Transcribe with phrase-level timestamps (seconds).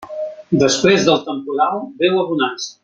[0.63, 2.77] Després del temporal ve la bonança.